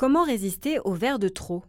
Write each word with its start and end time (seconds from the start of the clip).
Comment 0.00 0.24
résister 0.24 0.78
au 0.86 0.94
verre 0.94 1.18
de 1.18 1.28
trop? 1.28 1.62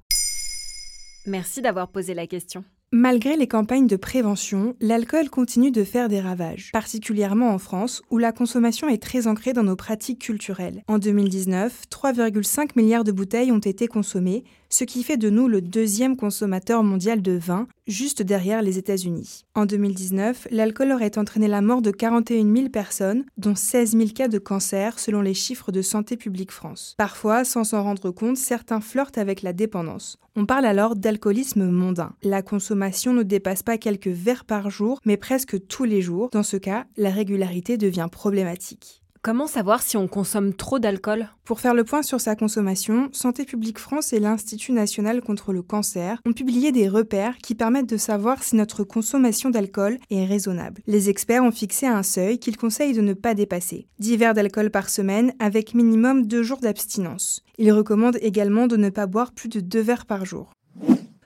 Merci 1.27 1.61
d'avoir 1.61 1.89
posé 1.89 2.13
la 2.13 2.27
question. 2.27 2.63
Malgré 2.93 3.35
les 3.35 3.47
campagnes 3.47 3.87
de 3.87 3.97
prévention, 3.97 4.75
l'alcool 4.79 5.29
continue 5.29 5.69
de 5.69 5.83
faire 5.83 6.07
des 6.07 6.21
ravages, 6.21 6.71
particulièrement 6.71 7.49
en 7.49 7.57
France, 7.57 8.01
où 8.09 8.17
la 8.17 8.31
consommation 8.31 8.87
est 8.87 9.03
très 9.03 9.27
ancrée 9.27 9.51
dans 9.51 9.63
nos 9.63 9.75
pratiques 9.75 10.19
culturelles. 10.19 10.81
En 10.87 10.97
2019, 10.97 11.83
3,5 11.89 12.69
milliards 12.77 13.03
de 13.03 13.11
bouteilles 13.11 13.51
ont 13.51 13.59
été 13.59 13.89
consommées, 13.89 14.45
ce 14.69 14.85
qui 14.85 15.03
fait 15.03 15.17
de 15.17 15.29
nous 15.29 15.49
le 15.49 15.61
deuxième 15.61 16.15
consommateur 16.15 16.83
mondial 16.83 17.21
de 17.21 17.33
vin, 17.33 17.67
juste 17.91 18.23
derrière 18.23 18.61
les 18.61 18.77
États-Unis. 18.77 19.45
En 19.53 19.65
2019, 19.65 20.47
l'alcool 20.49 20.91
aurait 20.91 21.17
entraîné 21.17 21.47
la 21.47 21.61
mort 21.61 21.81
de 21.81 21.91
41 21.91 22.55
000 22.55 22.69
personnes, 22.69 23.25
dont 23.37 23.55
16 23.55 23.91
000 23.97 24.09
cas 24.15 24.27
de 24.27 24.39
cancer 24.39 24.97
selon 24.97 25.21
les 25.21 25.33
chiffres 25.33 25.71
de 25.71 25.81
Santé 25.81 26.17
publique 26.17 26.51
France. 26.51 26.95
Parfois, 26.97 27.43
sans 27.43 27.63
s'en 27.63 27.83
rendre 27.83 28.11
compte, 28.11 28.37
certains 28.37 28.81
flirtent 28.81 29.17
avec 29.17 29.41
la 29.41 29.53
dépendance. 29.53 30.17
On 30.35 30.45
parle 30.45 30.65
alors 30.65 30.95
d'alcoolisme 30.95 31.69
mondain. 31.69 32.13
La 32.23 32.41
consommation 32.41 33.13
ne 33.13 33.23
dépasse 33.23 33.63
pas 33.63 33.77
quelques 33.77 34.07
verres 34.07 34.45
par 34.45 34.69
jour, 34.69 34.99
mais 35.05 35.17
presque 35.17 35.67
tous 35.67 35.83
les 35.83 36.01
jours. 36.01 36.29
Dans 36.31 36.43
ce 36.43 36.57
cas, 36.57 36.85
la 36.95 37.09
régularité 37.09 37.77
devient 37.77 38.07
problématique. 38.09 39.00
Comment 39.23 39.45
savoir 39.45 39.83
si 39.83 39.97
on 39.97 40.07
consomme 40.07 40.51
trop 40.51 40.79
d'alcool? 40.79 41.29
Pour 41.45 41.59
faire 41.59 41.75
le 41.75 41.83
point 41.83 42.01
sur 42.01 42.19
sa 42.19 42.35
consommation, 42.35 43.09
Santé 43.11 43.45
publique 43.45 43.77
France 43.77 44.13
et 44.13 44.19
l'Institut 44.19 44.71
national 44.71 45.21
contre 45.21 45.53
le 45.53 45.61
cancer 45.61 46.19
ont 46.25 46.33
publié 46.33 46.71
des 46.71 46.89
repères 46.89 47.37
qui 47.37 47.53
permettent 47.53 47.89
de 47.89 47.97
savoir 47.97 48.41
si 48.41 48.55
notre 48.55 48.83
consommation 48.83 49.51
d'alcool 49.51 49.99
est 50.09 50.25
raisonnable. 50.25 50.81
Les 50.87 51.11
experts 51.11 51.43
ont 51.43 51.51
fixé 51.51 51.85
un 51.85 52.01
seuil 52.01 52.39
qu'ils 52.39 52.57
conseillent 52.57 52.95
de 52.95 53.01
ne 53.01 53.13
pas 53.13 53.35
dépasser. 53.35 53.85
10 53.99 54.17
verres 54.17 54.33
d'alcool 54.33 54.71
par 54.71 54.89
semaine 54.89 55.33
avec 55.37 55.75
minimum 55.75 56.25
2 56.25 56.41
jours 56.41 56.59
d'abstinence. 56.59 57.43
Ils 57.59 57.71
recommandent 57.71 58.17
également 58.23 58.65
de 58.65 58.75
ne 58.75 58.89
pas 58.89 59.05
boire 59.05 59.33
plus 59.33 59.49
de 59.49 59.59
2 59.59 59.81
verres 59.81 60.07
par 60.07 60.25
jour. 60.25 60.49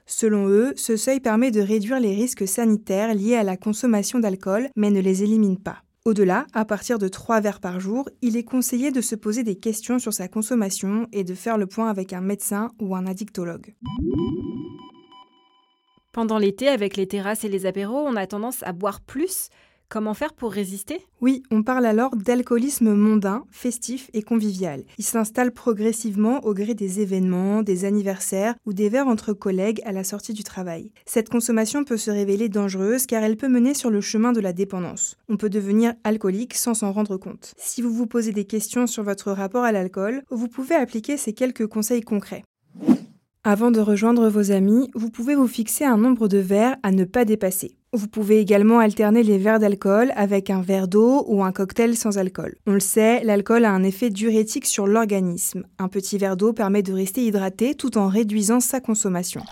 Selon 0.05 0.49
eux, 0.49 0.73
ce 0.75 0.97
seuil 0.97 1.21
permet 1.21 1.49
de 1.49 1.61
réduire 1.61 2.01
les 2.01 2.13
risques 2.13 2.45
sanitaires 2.45 3.15
liés 3.15 3.37
à 3.37 3.43
la 3.43 3.55
consommation 3.55 4.19
d'alcool, 4.19 4.67
mais 4.75 4.91
ne 4.91 4.99
les 4.99 5.23
élimine 5.23 5.57
pas. 5.57 5.84
Au-delà, 6.07 6.45
à 6.53 6.65
partir 6.65 6.99
de 6.99 7.07
3 7.07 7.41
verres 7.41 7.59
par 7.59 7.79
jour, 7.79 8.07
il 8.21 8.37
est 8.37 8.43
conseillé 8.43 8.91
de 8.91 9.01
se 9.01 9.15
poser 9.15 9.41
des 9.41 9.55
questions 9.55 9.97
sur 9.97 10.13
sa 10.13 10.27
consommation 10.27 11.07
et 11.11 11.23
de 11.23 11.33
faire 11.33 11.57
le 11.57 11.65
point 11.65 11.89
avec 11.89 12.13
un 12.13 12.21
médecin 12.21 12.69
ou 12.79 12.95
un 12.95 13.07
addictologue. 13.07 13.73
Pendant 16.11 16.37
l'été, 16.37 16.67
avec 16.67 16.95
les 16.95 17.07
terrasses 17.07 17.43
et 17.43 17.49
les 17.49 17.65
apéros, 17.65 18.05
on 18.05 18.15
a 18.15 18.27
tendance 18.27 18.61
à 18.61 18.71
boire 18.71 19.01
plus 19.01 19.49
Comment 19.87 20.15
faire 20.15 20.33
pour 20.33 20.51
résister? 20.51 20.99
Oui, 21.21 21.43
on 21.51 21.61
parle 21.61 21.85
alors 21.85 22.15
d'alcoolisme 22.15 22.93
mondain, 22.93 23.45
festif 23.51 24.09
et 24.13 24.23
convivial. 24.23 24.83
Il 24.97 25.05
s'installe 25.05 25.51
progressivement 25.51 26.43
au 26.43 26.53
gré 26.53 26.73
des 26.73 27.01
événements, 27.01 27.61
des 27.61 27.85
anniversaires 27.85 28.55
ou 28.65 28.73
des 28.73 28.89
verres 28.89 29.07
entre 29.07 29.33
collègues 29.33 29.81
à 29.85 29.91
la 29.91 30.03
sortie 30.03 30.33
du 30.33 30.43
travail. 30.43 30.91
Cette 31.05 31.29
consommation 31.29 31.83
peut 31.83 31.97
se 31.97 32.11
révéler 32.11 32.49
dangereuse 32.49 33.05
car 33.05 33.23
elle 33.23 33.37
peut 33.37 33.47
mener 33.47 33.73
sur 33.73 33.91
le 33.91 34.01
chemin 34.01 34.33
de 34.33 34.41
la 34.41 34.53
dépendance. 34.53 35.17
On 35.29 35.37
peut 35.37 35.49
devenir 35.49 35.93
alcoolique 36.03 36.55
sans 36.55 36.73
s'en 36.73 36.91
rendre 36.91 37.17
compte. 37.17 37.53
Si 37.57 37.81
vous 37.81 37.93
vous 37.93 38.07
posez 38.07 38.31
des 38.31 38.45
questions 38.45 38.87
sur 38.87 39.03
votre 39.03 39.31
rapport 39.31 39.63
à 39.63 39.71
l'alcool, 39.71 40.23
vous 40.31 40.47
pouvez 40.47 40.75
appliquer 40.75 41.17
ces 41.17 41.33
quelques 41.33 41.67
conseils 41.67 42.01
concrets. 42.01 42.43
Avant 43.47 43.69
de 43.69 43.79
rejoindre 43.79 44.27
vos 44.27 44.51
amis, 44.51 44.89
vous 44.95 45.11
pouvez 45.11 45.35
vous 45.35 45.47
fixer 45.47 45.85
un 45.85 45.97
nombre 45.97 46.27
de 46.27 46.39
verres 46.39 46.77
à 46.81 46.91
ne 46.91 47.03
pas 47.03 47.25
dépasser. 47.25 47.77
Vous 47.93 48.07
pouvez 48.07 48.39
également 48.39 48.79
alterner 48.79 49.21
les 49.21 49.37
verres 49.37 49.59
d'alcool 49.59 50.11
avec 50.15 50.49
un 50.49 50.63
verre 50.63 50.87
d'eau 50.87 51.23
ou 51.27 51.43
un 51.43 51.51
cocktail 51.51 51.95
sans 51.95 52.17
alcool. 52.17 52.55
On 52.65 52.71
le 52.71 52.79
sait, 52.79 53.23
l'alcool 53.23 53.65
a 53.65 53.71
un 53.71 53.83
effet 53.83 54.09
diurétique 54.09 54.65
sur 54.65 54.87
l'organisme. 54.87 55.61
Un 55.77 55.89
petit 55.89 56.17
verre 56.17 56.37
d'eau 56.37 56.53
permet 56.53 56.81
de 56.81 56.91
rester 56.91 57.23
hydraté 57.23 57.75
tout 57.75 57.99
en 57.99 58.07
réduisant 58.07 58.61
sa 58.61 58.79
consommation. 58.79 59.43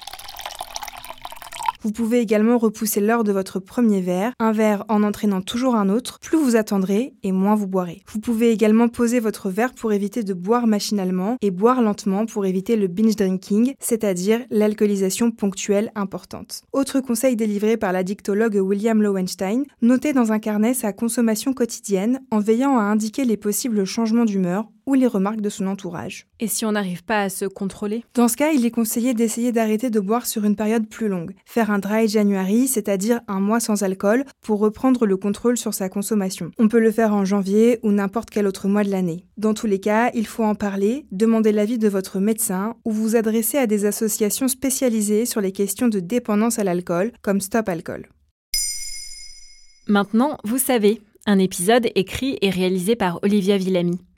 Vous 1.83 1.91
pouvez 1.91 2.21
également 2.21 2.57
repousser 2.57 3.01
l'heure 3.01 3.25
de 3.25 3.33
votre 3.33 3.59
premier 3.59 3.99
verre, 3.99 4.31
un 4.39 4.53
verre 4.53 4.85
en 4.88 5.03
entraînant 5.03 5.41
toujours 5.41 5.75
un 5.75 5.89
autre. 5.89 6.17
Plus 6.21 6.38
vous 6.38 6.55
attendrez 6.55 7.13
et 7.23 7.33
moins 7.33 7.55
vous 7.55 7.67
boirez. 7.67 8.03
Vous 8.07 8.21
pouvez 8.21 8.51
également 8.51 8.88
poser 8.88 9.19
votre 9.19 9.49
verre 9.49 9.73
pour 9.73 9.91
éviter 9.91 10.23
de 10.23 10.33
boire 10.33 10.66
machinalement 10.66 11.35
et 11.41 11.51
boire 11.51 11.81
lentement 11.81 12.25
pour 12.25 12.45
éviter 12.45 12.77
le 12.77 12.88
binge 12.88 13.17
drinking, 13.17 13.73
c'est-à-dire 13.79 14.39
l'alcoolisation 14.49 15.29
ponctuelle 15.29 15.91
importante. 15.94 16.61
Autre 16.71 17.01
conseil 17.01 17.35
délivré 17.35 17.75
par 17.75 17.91
l'addictologue 17.91 18.61
William 18.63 19.01
Lowenstein, 19.01 19.65
notez 19.81 20.13
dans 20.13 20.31
un 20.31 20.39
carnet 20.39 20.73
sa 20.73 20.94
consommation 20.94 21.51
quotidienne 21.51 22.21
en 22.31 22.39
veillant 22.39 22.77
à 22.77 22.83
indiquer 22.83 23.25
les 23.25 23.35
possibles 23.35 23.83
changements 23.83 24.23
d'humeur 24.23 24.69
ou 24.85 24.94
les 24.94 25.07
remarques 25.07 25.41
de 25.41 25.49
son 25.49 25.67
entourage. 25.67 26.27
Et 26.39 26.47
si 26.47 26.66
on 26.66 26.73
n'arrive 26.73 27.03
pas 27.03 27.23
à 27.23 27.29
se 27.29 27.45
contrôler? 27.45 28.03
Dans 28.13 28.27
ce 28.27 28.38
cas, 28.38 28.51
il 28.51 28.66
est 28.66 28.71
conseillé 28.71 29.13
d'essayer 29.13 29.51
d'arrêter 29.51 29.89
de 29.89 29.99
boire 29.99 30.25
sur 30.25 30.45
une 30.45 30.55
période 30.55 30.88
plus 30.88 31.07
longue. 31.07 31.33
Faire 31.45 31.71
un 31.71 31.79
dry 31.79 32.07
January, 32.07 32.67
c'est-à-dire 32.67 33.21
un 33.27 33.39
mois 33.39 33.59
sans 33.59 33.83
alcool, 33.83 34.25
pour 34.41 34.59
reprendre 34.59 35.05
le 35.05 35.17
contrôle 35.17 35.57
sur 35.57 35.73
sa 35.73 35.89
consommation. 35.89 36.51
On 36.57 36.67
peut 36.67 36.79
le 36.79 36.91
faire 36.91 37.13
en 37.13 37.25
janvier 37.25 37.79
ou 37.83 37.91
n'importe 37.91 38.29
quel 38.29 38.47
autre 38.47 38.67
mois 38.67 38.83
de 38.83 38.91
l'année. 38.91 39.25
Dans 39.38 39.53
tous 39.53 39.67
les 39.67 39.79
cas, 39.79 40.11
il 40.13 40.27
faut 40.27 40.44
en 40.44 40.55
parler, 40.55 41.05
demander 41.11 41.51
l'avis 41.51 41.77
de 41.77 41.88
votre 41.88 42.19
médecin 42.19 42.75
ou 42.85 42.91
vous 42.91 43.15
adresser 43.15 43.57
à 43.57 43.67
des 43.67 43.85
associations 43.85 44.47
spécialisées 44.47 45.25
sur 45.25 45.41
les 45.41 45.51
questions 45.51 45.88
de 45.88 46.00
dépendance 46.00 46.59
à 46.59 46.63
l'alcool, 46.63 47.11
comme 47.21 47.41
Stop 47.41 47.69
Alcool. 47.69 48.07
Maintenant, 49.88 50.38
vous 50.45 50.57
savez, 50.57 51.01
un 51.25 51.39
épisode 51.39 51.89
écrit 51.95 52.38
et 52.41 52.50
réalisé 52.50 52.95
par 52.95 53.19
Olivia 53.23 53.57
Villamy. 53.57 54.00